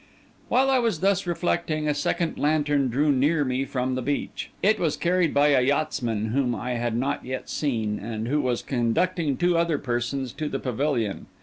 [0.49, 4.49] While I was thus reflecting, a second lantern drew near me from the beach.
[4.63, 8.63] It was carried by a yachtsman whom I had not yet seen, and who was
[8.63, 11.27] conducting two other persons to the pavilion.